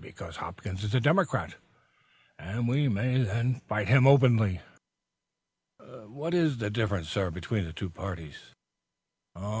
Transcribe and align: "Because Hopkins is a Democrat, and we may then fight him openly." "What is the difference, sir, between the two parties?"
"Because 0.00 0.36
Hopkins 0.36 0.84
is 0.84 0.94
a 0.94 1.00
Democrat, 1.00 1.56
and 2.38 2.68
we 2.68 2.86
may 2.86 3.24
then 3.24 3.60
fight 3.66 3.88
him 3.88 4.06
openly." 4.06 4.60
"What 6.06 6.32
is 6.32 6.58
the 6.58 6.70
difference, 6.70 7.08
sir, 7.08 7.28
between 7.32 7.64
the 7.64 7.72
two 7.72 7.90
parties?" 7.90 8.54